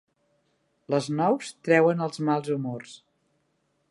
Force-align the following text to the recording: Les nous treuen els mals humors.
Les 0.93 1.09
nous 1.19 1.51
treuen 1.69 2.03
els 2.07 2.23
mals 2.31 2.51
humors. 2.57 2.99